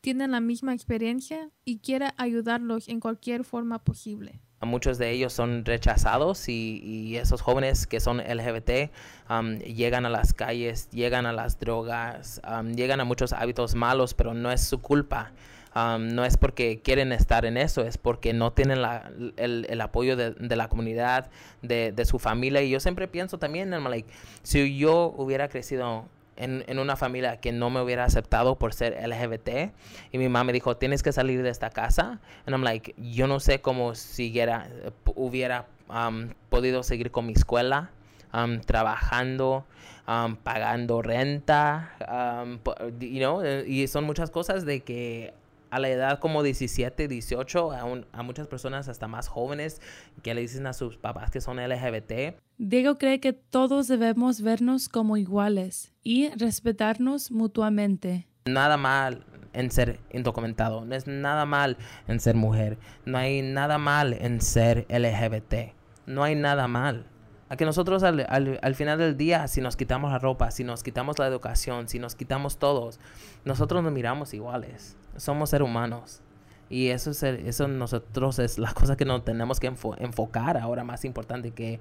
tienen 0.00 0.30
la 0.30 0.40
misma 0.40 0.72
experiencia 0.72 1.50
y 1.64 1.78
quiere 1.78 2.12
ayudarlos 2.16 2.88
en 2.88 3.00
cualquier 3.00 3.44
forma 3.44 3.82
posible. 3.82 4.40
Muchos 4.62 4.98
de 4.98 5.10
ellos 5.10 5.32
son 5.32 5.64
rechazados 5.64 6.48
y, 6.48 6.80
y 6.82 7.16
esos 7.16 7.42
jóvenes 7.42 7.86
que 7.86 8.00
son 8.00 8.18
LGBT 8.18 8.90
um, 9.30 9.58
llegan 9.58 10.06
a 10.06 10.10
las 10.10 10.32
calles, 10.32 10.88
llegan 10.90 11.26
a 11.26 11.32
las 11.32 11.60
drogas, 11.60 12.40
um, 12.48 12.72
llegan 12.72 13.00
a 13.00 13.04
muchos 13.04 13.32
hábitos 13.32 13.74
malos, 13.74 14.14
pero 14.14 14.32
no 14.34 14.50
es 14.50 14.62
su 14.62 14.80
culpa. 14.80 15.32
Um, 15.74 16.08
no 16.14 16.24
es 16.24 16.38
porque 16.38 16.80
quieren 16.80 17.12
estar 17.12 17.44
en 17.44 17.58
eso, 17.58 17.82
es 17.82 17.98
porque 17.98 18.32
no 18.32 18.50
tienen 18.54 18.80
la- 18.80 19.10
el, 19.36 19.66
el 19.68 19.80
apoyo 19.82 20.16
de, 20.16 20.30
de 20.30 20.56
la 20.56 20.68
comunidad, 20.70 21.28
de, 21.60 21.92
de 21.92 22.04
su 22.06 22.18
familia. 22.18 22.62
Y 22.62 22.70
yo 22.70 22.80
siempre 22.80 23.08
pienso 23.08 23.38
también, 23.38 23.72
I'm 23.74 23.84
like, 23.84 24.08
si 24.42 24.78
yo 24.78 25.12
hubiera 25.18 25.48
crecido 25.48 26.06
en, 26.36 26.64
en 26.66 26.78
una 26.78 26.96
familia 26.96 27.40
que 27.40 27.52
no 27.52 27.70
me 27.70 27.80
hubiera 27.80 28.04
aceptado 28.04 28.58
por 28.58 28.74
ser 28.74 28.96
LGBT 29.06 29.72
y 30.12 30.18
mi 30.18 30.28
mamá 30.28 30.44
me 30.44 30.52
dijo, 30.52 30.76
tienes 30.76 31.02
que 31.02 31.12
salir 31.12 31.42
de 31.42 31.50
esta 31.50 31.70
casa. 31.70 32.20
And 32.46 32.54
I'm 32.54 32.62
like, 32.62 32.94
yo 32.98 33.26
no 33.26 33.40
sé 33.40 33.60
cómo 33.60 33.94
siguiera, 33.94 34.68
eh, 34.70 34.90
hubiera 35.14 35.66
um, 35.88 36.30
podido 36.48 36.82
seguir 36.82 37.10
con 37.10 37.26
mi 37.26 37.32
escuela, 37.32 37.90
um, 38.32 38.60
trabajando, 38.60 39.64
um, 40.06 40.36
pagando 40.36 41.02
renta, 41.02 41.92
um, 42.08 42.58
you 43.00 43.18
know, 43.18 43.42
eh, 43.42 43.64
y 43.66 43.86
son 43.88 44.04
muchas 44.04 44.30
cosas 44.30 44.64
de 44.64 44.80
que 44.80 45.34
a 45.76 45.78
la 45.78 45.88
edad 45.88 46.18
como 46.18 46.42
17, 46.42 47.06
18, 47.08 47.72
a, 47.72 47.84
un- 47.84 48.06
a 48.12 48.22
muchas 48.22 48.46
personas 48.48 48.88
hasta 48.88 49.06
más 49.08 49.28
jóvenes 49.28 49.80
que 50.22 50.34
le 50.34 50.40
dicen 50.40 50.66
a 50.66 50.72
sus 50.72 50.96
papás 50.96 51.30
que 51.30 51.40
son 51.40 51.58
LGBT, 51.58 52.36
Diego 52.58 52.96
cree 52.96 53.20
que 53.20 53.32
todos 53.32 53.86
debemos 53.86 54.40
vernos 54.40 54.88
como 54.88 55.16
iguales 55.16 55.92
y 56.02 56.30
respetarnos 56.36 57.30
mutuamente. 57.30 58.26
nada 58.46 58.76
mal 58.76 59.24
en 59.52 59.70
ser 59.70 60.00
indocumentado, 60.12 60.84
no 60.84 60.94
es 60.94 61.06
nada 61.06 61.44
mal 61.46 61.76
en 62.08 62.20
ser 62.20 62.34
mujer, 62.36 62.78
no 63.04 63.16
hay 63.18 63.40
nada 63.42 63.78
mal 63.78 64.12
en 64.14 64.40
ser 64.40 64.86
LGBT, 64.90 65.72
no 66.06 66.22
hay 66.22 66.34
nada 66.34 66.68
mal. 66.68 67.06
A 67.48 67.56
que 67.56 67.64
nosotros 67.64 68.02
al, 68.02 68.26
al- 68.28 68.58
al 68.60 68.74
final 68.74 68.98
del 68.98 69.16
día, 69.16 69.46
si 69.46 69.60
nos 69.60 69.76
quitamos 69.76 70.10
la 70.10 70.18
ropa, 70.18 70.50
si 70.50 70.64
nos 70.64 70.82
quitamos 70.82 71.18
la 71.18 71.26
educación, 71.28 71.88
si 71.88 71.98
nos 71.98 72.14
quitamos 72.16 72.58
todos, 72.58 72.98
nosotros 73.44 73.82
nos 73.84 73.92
miramos 73.92 74.34
iguales, 74.34 74.96
somos 75.16 75.50
seres 75.50 75.66
humanos. 75.68 76.20
Y 76.68 76.88
eso 76.88 77.12
es 77.12 77.22
eso 77.22 77.68
nosotros 77.68 78.40
es 78.40 78.58
la 78.58 78.72
cosa 78.74 78.96
que 78.96 79.04
nos 79.04 79.24
tenemos 79.24 79.60
que 79.60 79.70
enfo- 79.70 79.94
enfocar 80.00 80.56
ahora 80.56 80.82
más 80.82 81.04
importante 81.04 81.52
que 81.52 81.78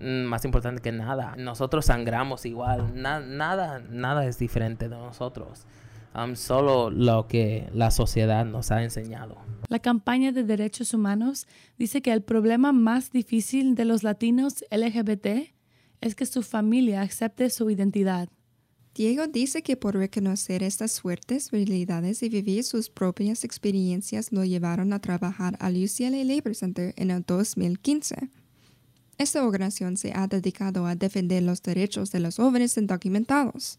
mm, 0.00 0.22
más 0.26 0.44
importante 0.44 0.80
que 0.80 0.92
nada. 0.92 1.34
Nosotros 1.36 1.86
sangramos 1.86 2.46
igual, 2.46 2.92
na- 2.94 3.18
nada 3.18 3.80
nada 3.90 4.24
es 4.26 4.38
diferente 4.38 4.88
de 4.88 4.94
nosotros. 4.96 5.66
Um, 6.14 6.34
solo 6.36 6.90
lo 6.90 7.28
que 7.28 7.68
la 7.72 7.90
sociedad 7.90 8.44
nos 8.44 8.70
ha 8.70 8.82
enseñado. 8.82 9.36
La 9.68 9.78
campaña 9.78 10.32
de 10.32 10.44
derechos 10.44 10.94
humanos 10.94 11.46
dice 11.76 12.00
que 12.00 12.12
el 12.12 12.22
problema 12.22 12.72
más 12.72 13.10
difícil 13.10 13.74
de 13.74 13.84
los 13.84 14.02
latinos 14.02 14.64
LGBT 14.70 15.52
es 16.00 16.14
que 16.14 16.26
su 16.26 16.42
familia 16.42 17.02
acepte 17.02 17.50
su 17.50 17.68
identidad. 17.70 18.28
Diego 18.94 19.26
dice 19.28 19.62
que 19.62 19.76
por 19.76 19.94
reconocer 19.94 20.62
estas 20.62 21.00
fuertes 21.00 21.52
realidades 21.52 22.22
y 22.22 22.28
vivir 22.28 22.64
sus 22.64 22.90
propias 22.90 23.44
experiencias 23.44 24.32
lo 24.32 24.44
llevaron 24.44 24.92
a 24.92 25.00
trabajar 25.00 25.56
al 25.60 25.76
UCLA 25.76 26.24
Labor 26.24 26.54
Center 26.54 26.94
en 26.96 27.10
el 27.10 27.22
2015. 27.22 28.28
Esta 29.18 29.44
organización 29.44 29.96
se 29.96 30.12
ha 30.14 30.26
dedicado 30.26 30.86
a 30.86 30.96
defender 30.96 31.42
los 31.42 31.62
derechos 31.62 32.10
de 32.10 32.20
los 32.20 32.36
jóvenes 32.36 32.76
indocumentados. 32.76 33.78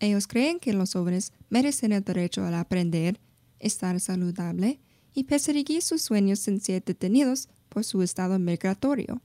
Ellos 0.00 0.26
creen 0.26 0.58
que 0.58 0.72
los 0.72 0.92
jóvenes 0.92 1.32
merecen 1.48 1.92
el 1.92 2.04
derecho 2.04 2.42
a 2.42 2.60
aprender, 2.60 3.20
estar 3.58 3.98
saludable 4.00 4.80
y 5.14 5.24
perseguir 5.24 5.82
sus 5.82 6.02
sueños 6.02 6.40
sin 6.40 6.60
ser 6.60 6.84
detenidos 6.84 7.48
por 7.68 7.84
su 7.84 8.02
estado 8.02 8.38
migratorio. 8.38 9.22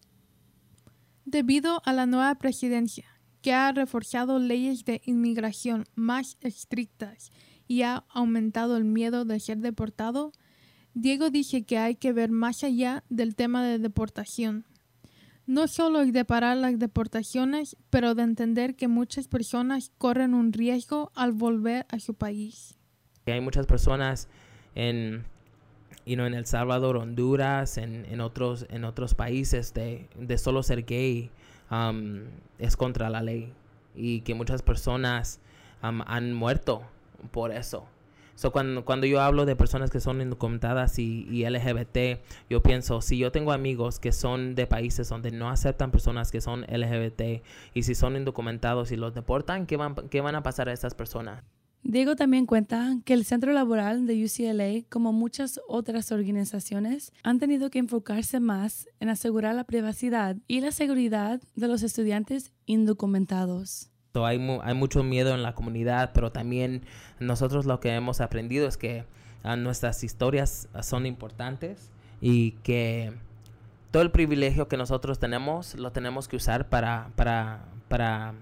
Debido 1.26 1.82
a 1.86 1.94
la 1.94 2.06
nueva 2.06 2.36
presidencia, 2.36 3.06
que 3.42 3.54
ha 3.54 3.72
reforzado 3.72 4.40
leyes 4.40 4.86
de 4.86 5.02
inmigración 5.06 5.86
más 5.96 6.38
estrictas 6.42 7.32
y 7.68 7.82
ha 7.82 8.06
aumentado 8.10 8.78
el 8.78 8.86
miedo 8.86 9.26
de 9.26 9.40
ser 9.40 9.58
deportado, 9.60 10.32
Diego 10.94 11.30
dice 11.30 11.64
que 11.64 11.78
hay 11.78 11.96
que 11.96 12.14
ver 12.14 12.32
más 12.32 12.64
allá 12.64 13.04
del 13.10 13.36
tema 13.36 13.64
de 13.64 13.80
deportación. 13.80 14.66
No 15.48 15.68
solo 15.68 16.06
de 16.06 16.26
parar 16.26 16.58
las 16.58 16.78
deportaciones, 16.80 17.76
pero 17.90 18.16
de 18.16 18.24
entender 18.24 18.76
que 18.76 18.88
muchas 18.88 19.28
personas 19.28 19.92
corren 19.98 20.34
un 20.34 20.54
riesgo 20.54 21.12
al 21.16 21.32
volver 21.32 21.86
a 21.90 22.00
su 22.00 22.14
país. 22.14 22.78
Hay 23.26 23.42
muchas 23.42 23.66
personas 23.66 24.28
en 24.76 25.26
you 26.06 26.16
know, 26.16 26.26
en 26.26 26.34
El 26.34 26.46
Salvador, 26.46 26.98
Honduras, 26.98 27.78
en, 27.78 28.06
en 28.06 28.22
otros 28.22 28.66
en 28.70 28.84
otros 28.84 29.14
países 29.14 29.74
de, 29.74 30.10
de 30.18 30.38
solo 30.38 30.64
ser 30.64 30.86
gay 30.86 31.30
um, 31.70 32.24
es 32.60 32.76
contra 32.78 33.10
la 33.10 33.22
ley 33.22 33.54
y 33.96 34.22
que 34.22 34.34
muchas 34.34 34.62
personas 34.62 35.40
um, 35.84 36.02
han 36.06 36.34
muerto 36.34 36.84
por 37.32 37.52
eso. 37.52 37.86
So, 38.42 38.52
cuando, 38.52 38.84
cuando 38.86 39.06
yo 39.06 39.22
hablo 39.22 39.46
de 39.46 39.56
personas 39.56 39.92
que 39.92 40.00
son 40.00 40.20
indocumentadas 40.20 40.98
y, 40.98 41.28
y 41.30 41.48
LGBT, 41.48 42.20
yo 42.50 42.64
pienso, 42.64 43.00
si 43.00 43.20
yo 43.20 43.32
tengo 43.32 43.52
amigos 43.52 44.00
que 44.00 44.12
son 44.12 44.56
de 44.56 44.66
países 44.66 45.08
donde 45.10 45.30
no 45.30 45.48
aceptan 45.48 45.92
personas 45.92 46.32
que 46.32 46.42
son 46.42 46.62
LGBT 46.62 47.44
y 47.76 47.84
si 47.84 47.94
son 47.94 48.16
indocumentados 48.16 48.92
y 48.92 48.96
los 48.96 49.14
deportan, 49.14 49.68
¿qué 49.68 49.78
van, 49.78 49.94
qué 50.10 50.22
van 50.22 50.34
a 50.34 50.42
pasar 50.42 50.70
a 50.70 50.74
estas 50.74 50.96
personas? 50.96 51.44
Diego 51.84 52.16
también 52.16 52.48
cuenta 52.48 52.98
que 53.06 53.14
el 53.14 53.26
Centro 53.26 53.54
Laboral 53.54 54.08
de 54.08 54.26
UCLA, 54.26 54.90
como 54.90 55.14
muchas 55.14 55.62
otras 55.68 56.12
organizaciones, 56.12 57.14
han 57.22 57.38
tenido 57.38 57.70
que 57.70 57.78
enfocarse 57.78 58.40
más 58.40 58.88
en 59.00 59.10
asegurar 59.10 59.54
la 59.54 59.66
privacidad 59.66 60.36
y 60.48 60.62
la 60.62 60.72
seguridad 60.72 61.40
de 61.56 61.68
los 61.68 61.84
estudiantes 61.84 62.54
indocumentados. 62.66 63.91
Hay, 64.14 64.60
hay 64.64 64.74
mucho 64.74 65.04
miedo 65.04 65.34
en 65.34 65.44
la 65.44 65.54
comunidad, 65.54 66.12
pero 66.14 66.32
también 66.32 66.84
nosotros 67.20 67.66
lo 67.66 67.80
que 67.80 67.94
hemos 67.96 68.22
aprendido 68.22 68.68
es 68.68 68.78
que 68.78 69.06
ah, 69.44 69.56
nuestras 69.56 70.04
historias 70.04 70.68
son 70.82 71.06
importantes 71.06 71.92
y 72.20 72.52
que 72.64 73.14
todo 73.92 74.04
el 74.04 74.12
privilegio 74.12 74.68
que 74.68 74.78
nosotros 74.78 75.20
tenemos 75.20 75.76
lo 75.76 75.92
tenemos 75.92 76.28
que 76.28 76.36
usar 76.36 76.70
para, 76.70 77.10
para, 77.16 77.66
para 77.88 78.34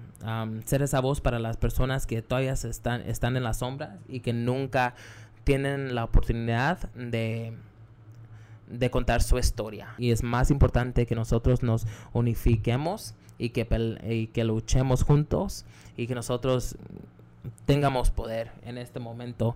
ser 0.66 0.82
esa 0.82 1.00
voz 1.00 1.22
para 1.22 1.40
las 1.40 1.58
personas 1.58 2.06
que 2.06 2.22
todavía 2.22 2.54
están, 2.54 3.02
están 3.02 3.38
en 3.38 3.44
las 3.44 3.60
sombras 3.60 3.98
y 4.08 4.20
que 4.20 4.34
nunca 4.34 4.96
tienen 5.44 5.96
la 5.96 6.04
oportunidad 6.04 6.90
de, 6.94 7.54
de 8.70 8.90
contar 8.90 9.22
su 9.22 9.38
historia. 9.38 9.96
Y 9.98 10.12
es 10.12 10.24
más 10.24 10.52
importante 10.52 11.06
que 11.06 11.16
nosotros 11.16 11.64
nos 11.64 11.86
unifiquemos 12.14 13.16
y 13.38 13.50
que, 13.50 13.68
y 14.08 14.28
que 14.28 14.44
luchemos 14.44 15.04
juntos 15.04 15.66
y 15.98 16.08
que 16.08 16.16
nosotros 16.16 16.78
tengamos 17.66 18.12
poder 18.12 18.52
en 18.64 18.78
este 18.78 19.00
momento. 19.00 19.56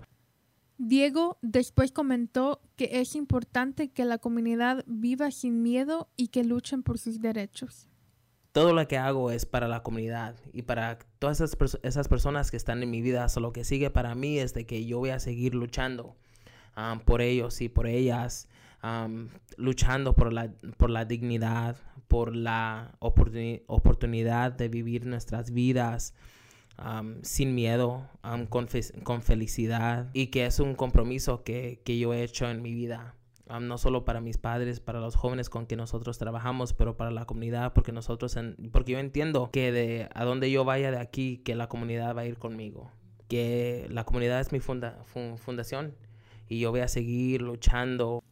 Diego 0.76 1.38
después 1.40 1.92
comentó 1.92 2.60
que 2.76 3.00
es 3.00 3.14
importante 3.14 3.90
que 3.90 4.04
la 4.04 4.18
comunidad 4.18 4.84
viva 4.86 5.30
sin 5.30 5.62
miedo 5.62 6.08
y 6.16 6.28
que 6.28 6.42
luchen 6.42 6.82
por 6.82 6.98
sus 6.98 7.20
derechos 7.20 7.88
todo 8.54 8.72
lo 8.72 8.86
que 8.86 8.96
hago 8.96 9.32
es 9.32 9.46
para 9.46 9.66
la 9.66 9.82
comunidad 9.82 10.36
y 10.52 10.62
para 10.62 11.00
todas 11.18 11.40
esas, 11.40 11.76
esas 11.82 12.06
personas 12.06 12.52
que 12.52 12.56
están 12.56 12.84
en 12.84 12.90
mi 12.90 13.02
vida. 13.02 13.26
Lo 13.40 13.52
que 13.52 13.64
sigue 13.64 13.90
para 13.90 14.14
mí 14.14 14.38
es 14.38 14.54
de 14.54 14.64
que 14.64 14.86
yo 14.86 15.00
voy 15.00 15.10
a 15.10 15.18
seguir 15.18 15.56
luchando 15.56 16.14
um, 16.76 17.00
por 17.00 17.20
ellos 17.20 17.60
y 17.60 17.68
por 17.68 17.88
ellas, 17.88 18.48
luchando 19.56 20.14
por 20.14 20.32
la, 20.32 20.52
por 20.76 20.90
la 20.90 21.04
dignidad, 21.04 21.76
por 22.08 22.34
la 22.34 22.96
oportunidad 23.00 24.52
de 24.52 24.68
vivir 24.68 25.06
nuestras 25.06 25.52
vidas. 25.52 26.14
Sin 27.22 27.54
miedo, 27.54 28.08
con, 28.48 28.68
con, 29.04 29.22
felicidad 29.22 30.10
y 30.12 30.26
que 30.26 30.44
es 30.44 30.58
un 30.58 30.74
compromiso 30.74 31.44
que, 31.44 31.80
que 31.84 32.00
yo 32.00 32.12
he 32.12 32.24
hecho 32.24 32.50
en 32.50 32.62
mi 32.62 32.74
vida 32.74 33.14
no 33.60 33.78
solo 33.78 34.04
para 34.04 34.20
mis 34.20 34.38
padres, 34.38 34.80
para 34.80 35.00
los 35.00 35.16
jóvenes 35.16 35.50
con 35.50 35.66
que 35.66 35.76
nosotros 35.76 36.18
trabajamos, 36.18 36.72
pero 36.72 36.96
para 36.96 37.10
la 37.10 37.26
comunidad, 37.26 37.72
porque 37.72 37.92
nosotros, 37.92 38.36
porque 38.72 38.92
yo 38.92 38.98
entiendo 38.98 39.50
que 39.52 39.70
de 39.70 40.08
a 40.14 40.24
donde 40.24 40.50
yo 40.50 40.64
vaya 40.64 40.90
de 40.90 40.98
aquí, 40.98 41.38
que 41.38 41.54
la 41.54 41.68
comunidad 41.68 42.16
va 42.16 42.22
a 42.22 42.26
ir 42.26 42.38
conmigo, 42.38 42.90
que 43.28 43.86
la 43.90 44.04
comunidad 44.04 44.40
es 44.40 44.52
mi 44.52 44.60
fundación 44.60 45.94
y 46.48 46.58
yo 46.58 46.70
voy 46.70 46.80
a 46.80 46.88
seguir 46.88 47.42
luchando. 47.42 48.22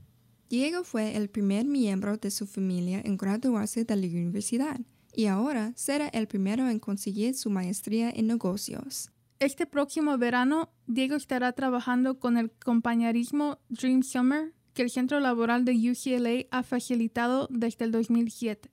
Diego 0.52 0.84
fue 0.84 1.16
el 1.16 1.30
primer 1.30 1.64
miembro 1.64 2.18
de 2.18 2.30
su 2.30 2.46
familia 2.46 3.00
en 3.02 3.16
graduarse 3.16 3.86
de 3.86 3.96
la 3.96 4.06
universidad 4.06 4.78
y 5.14 5.24
ahora 5.24 5.72
será 5.76 6.08
el 6.08 6.28
primero 6.28 6.68
en 6.68 6.78
conseguir 6.78 7.34
su 7.36 7.48
maestría 7.48 8.10
en 8.14 8.26
negocios. 8.26 9.10
Este 9.38 9.64
próximo 9.64 10.18
verano, 10.18 10.68
Diego 10.86 11.16
estará 11.16 11.54
trabajando 11.54 12.18
con 12.18 12.36
el 12.36 12.50
compañerismo 12.50 13.60
Dream 13.70 14.02
Summer 14.02 14.52
que 14.74 14.82
el 14.82 14.90
Centro 14.90 15.20
Laboral 15.20 15.64
de 15.64 15.72
UCLA 15.72 16.44
ha 16.50 16.62
facilitado 16.62 17.48
desde 17.50 17.86
el 17.86 17.90
2007. 17.90 18.70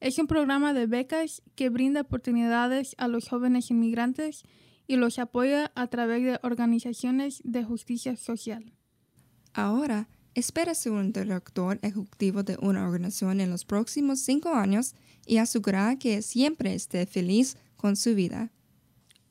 Es 0.00 0.18
un 0.18 0.26
programa 0.26 0.72
de 0.72 0.86
becas 0.86 1.42
que 1.56 1.68
brinda 1.68 2.00
oportunidades 2.00 2.94
a 2.96 3.06
los 3.06 3.28
jóvenes 3.28 3.70
inmigrantes 3.70 4.44
y 4.86 4.96
los 4.96 5.18
apoya 5.18 5.72
a 5.74 5.88
través 5.88 6.22
de 6.22 6.40
organizaciones 6.42 7.42
de 7.44 7.64
justicia 7.64 8.16
social. 8.16 8.72
Ahora, 9.52 10.08
espera 10.34 10.74
ser 10.74 10.92
un 10.92 11.12
director 11.12 11.78
ejecutivo 11.82 12.42
de 12.42 12.56
una 12.60 12.84
organización 12.84 13.40
en 13.40 13.50
los 13.50 13.64
próximos 13.64 14.20
cinco 14.20 14.54
años 14.54 14.94
y 15.26 15.38
asegurar 15.38 15.98
que 15.98 16.22
siempre 16.22 16.74
esté 16.74 17.06
feliz 17.06 17.56
con 17.76 17.96
su 17.96 18.14
vida. 18.14 18.50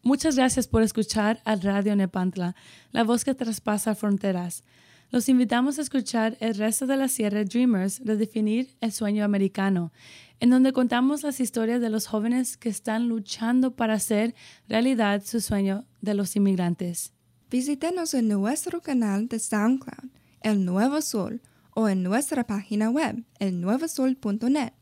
Muchas 0.04 0.36
gracias 0.36 0.68
por 0.68 0.82
escuchar 0.82 1.42
a 1.46 1.56
Radio 1.56 1.96
Nepantla, 1.96 2.56
la 2.92 3.04
voz 3.04 3.24
que 3.24 3.36
traspasa 3.36 3.94
fronteras. 3.94 4.64
Los 5.12 5.30
invitamos 5.30 5.78
a 5.78 5.82
escuchar 5.82 6.38
el 6.40 6.56
resto 6.56 6.88
de 6.88 6.98
la 6.98 7.08
Sierra 7.08 7.44
Dreamers 7.44 8.00
redefinir 8.04 8.76
el 8.80 8.94
sueño 8.94 9.26
americano, 9.26 9.92
en 10.40 10.50
donde 10.50 10.74
contamos 10.74 11.22
las 11.22 11.40
historias 11.40 11.82
de 11.82 11.90
los 11.90 12.08
jóvenes 12.08 12.58
que 12.58 12.70
están 12.70 13.10
luchando 13.10 13.76
para 13.76 13.96
hacer 13.96 14.34
realidad 14.68 15.22
su 15.24 15.40
sueño 15.42 15.86
de 16.02 16.14
los 16.14 16.36
inmigrantes. 16.36 17.14
Visítenos 17.50 18.14
en 18.14 18.30
nuestro 18.30 18.82
canal 18.82 19.28
de 19.28 19.38
SoundCloud, 19.38 20.10
El 20.42 20.66
Nuevo 20.66 21.02
Sol, 21.02 21.42
o 21.74 21.88
en 21.88 22.04
nuestra 22.04 22.46
página 22.46 22.90
web, 22.90 23.24
elnuevosol.net. 23.40 24.74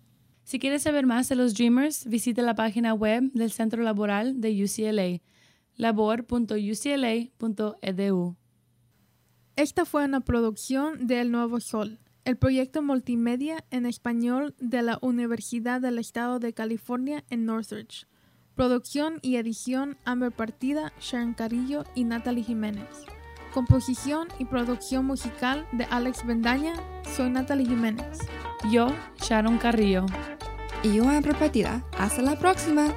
Si 0.43 0.57
quieres 0.57 0.81
saber 0.83 1.05
más 1.05 1.29
de 1.29 1.35
los 1.35 1.53
Dreamers, 1.53 2.05
visite 2.05 2.41
la 2.41 2.55
página 2.55 2.93
web 2.93 3.31
del 3.33 3.51
Centro 3.51 3.83
Laboral 3.83 4.41
de 4.41 4.63
UCLA, 4.63 5.21
labor.ucla.edu. 5.75 6.55
Esta 9.55 9.85
fue 9.85 10.05
una 10.05 10.21
producción 10.21 11.05
de 11.05 11.21
El 11.21 11.31
Nuevo 11.31 11.59
Sol, 11.59 11.99
el 12.25 12.37
proyecto 12.37 12.81
multimedia 12.81 13.65
en 13.71 13.85
español 13.85 14.55
de 14.59 14.81
la 14.81 14.97
Universidad 15.01 15.81
del 15.81 15.99
Estado 15.99 16.39
de 16.39 16.53
California 16.53 17.23
en 17.29 17.45
Northridge. 17.45 18.07
Producción 18.55 19.19
y 19.21 19.35
edición 19.35 19.97
Amber 20.05 20.31
Partida, 20.31 20.93
Sharon 20.99 21.33
Carillo 21.33 21.83
y 21.95 22.05
Natalie 22.05 22.43
Jiménez. 22.43 22.87
Composición 23.53 24.27
y 24.37 24.45
producción 24.45 25.05
musical 25.05 25.67
de 25.71 25.85
Alex 25.85 26.25
Bendaña. 26.25 26.73
Soy 27.15 27.29
Natalie 27.29 27.65
Jiménez. 27.65 28.19
Yo, 28.71 28.87
Sharon 29.17 29.57
Carrillo. 29.57 30.05
Y 30.83 30.95
yo, 30.95 31.09
Amber 31.09 31.35
Partida. 31.35 31.83
Hasta 31.97 32.21
la 32.21 32.37
próxima. 32.37 32.93